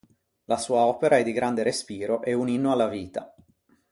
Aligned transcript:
La 0.45 0.57
sua 0.57 0.79
opera 0.83 1.17
è 1.19 1.23
di 1.23 1.31
grande 1.31 1.61
respiro 1.61 2.23
e 2.23 2.33
un 2.33 2.49
inno 2.49 2.71
alla 2.71 2.87
vita. 2.87 3.31